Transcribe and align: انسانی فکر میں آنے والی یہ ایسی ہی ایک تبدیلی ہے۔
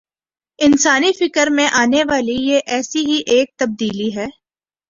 انسانی 0.59 1.11
فکر 1.19 1.47
میں 1.49 1.67
آنے 1.73 2.03
والی 2.03 2.35
یہ 2.47 2.59
ایسی 2.67 3.05
ہی 3.05 3.21
ایک 3.27 3.55
تبدیلی 3.57 4.09
ہے۔ 4.15 4.27